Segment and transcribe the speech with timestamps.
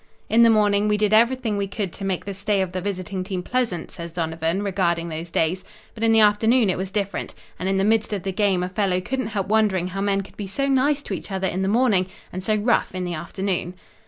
[0.29, 3.23] "In the morning we did everything we could to make the stay of the visiting
[3.23, 7.69] team pleasant," says Donovan, regarding those days, "but in the afternoon it was different, and
[7.69, 10.47] in the midst of the game a fellow couldn't help wondering how men could be
[10.47, 13.75] so nice to each other in the morning and so rough in the afternoon."